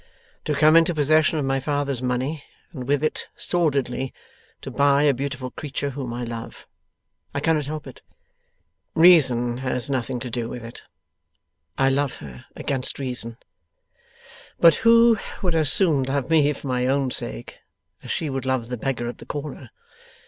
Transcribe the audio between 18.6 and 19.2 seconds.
the beggar at